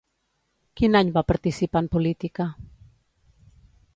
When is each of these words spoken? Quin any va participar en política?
Quin 0.79 0.97
any 0.99 1.09
va 1.17 1.23
participar 1.33 1.83
en 1.85 1.91
política? 1.97 2.49